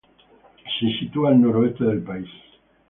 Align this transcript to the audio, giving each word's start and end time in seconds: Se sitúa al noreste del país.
Se 0.79 0.91
sitúa 0.97 1.29
al 1.29 1.39
noreste 1.39 1.83
del 1.83 2.01
país. 2.01 2.27